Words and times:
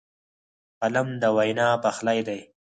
قلم 0.81 1.07
د 1.21 1.23
وینا 1.37 1.67
پخلی 1.83 2.19
دی 2.27 2.39